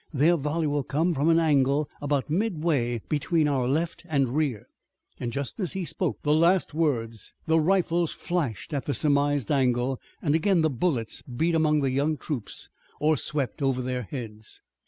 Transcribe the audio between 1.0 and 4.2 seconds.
from an angle about midway between our left